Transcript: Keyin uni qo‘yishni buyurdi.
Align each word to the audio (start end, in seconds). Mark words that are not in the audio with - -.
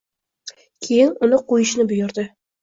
Keyin 0.87 1.11
uni 1.27 1.39
qo‘yishni 1.53 1.87
buyurdi. 1.93 2.27